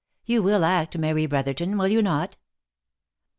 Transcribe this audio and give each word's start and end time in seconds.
You 0.25 0.41
will 0.41 0.65
act, 0.65 0.97
Mary 0.97 1.27
Brotherton, 1.27 1.77
will 1.77 1.87
you 1.87 2.01
not?" 2.01 2.35